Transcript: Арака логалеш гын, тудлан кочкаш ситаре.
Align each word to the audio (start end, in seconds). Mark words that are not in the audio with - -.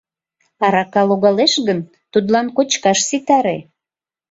Арака 0.65 1.01
логалеш 1.09 1.53
гын, 1.67 1.79
тудлан 2.11 2.47
кочкаш 2.55 2.99
ситаре. 3.09 3.57